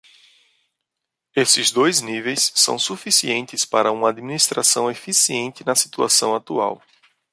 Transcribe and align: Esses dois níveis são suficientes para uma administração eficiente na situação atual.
Esses 1.35 1.69
dois 1.71 2.01
níveis 2.01 2.51
são 2.55 2.79
suficientes 2.79 3.65
para 3.65 3.91
uma 3.91 4.09
administração 4.09 4.89
eficiente 4.89 5.63
na 5.63 5.75
situação 5.75 6.33
atual. 6.33 6.81